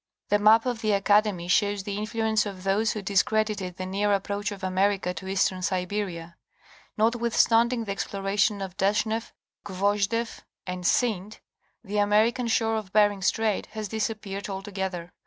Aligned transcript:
The 0.31 0.39
map 0.39 0.65
of 0.65 0.81
the 0.81 0.93
Academy 0.93 1.47
shows 1.47 1.83
the 1.83 1.95
influence 1.95 2.47
of 2.47 2.63
those 2.63 2.93
who 2.93 3.03
discredited 3.03 3.77
the 3.77 3.85
near 3.85 4.13
approach 4.13 4.51
of 4.51 4.63
America 4.63 5.13
to 5.13 5.27
eastern 5.27 5.61
Siberia; 5.61 6.37
notwithstanding 6.97 7.83
the 7.83 7.91
explorations 7.91 8.63
of 8.63 8.75
Deshneff, 8.77 9.31
Gvosdeff 9.63 10.39
and 10.65 10.85
Synd, 10.85 11.37
the 11.83 11.99
American 11.99 12.47
shore 12.47 12.77
of 12.77 12.91
Bering 12.91 13.21
Strait 13.21 13.67
has 13.77 13.89
disappeared 13.89 14.49
altogether. 14.49 15.13